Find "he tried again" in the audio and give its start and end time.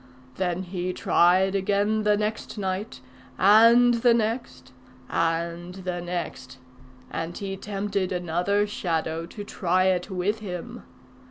0.63-2.01